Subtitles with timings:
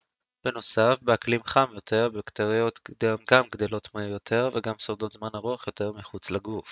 [0.43, 2.79] בנוסף באקלים חם יותר בקטריות
[3.31, 6.59] גם גדלות מהר יותר וגם שורדות זמן ארוך יותר מחוץ לגוף